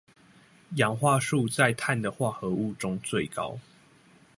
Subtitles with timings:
[0.77, 3.59] 氧化數在碳的化合物中最高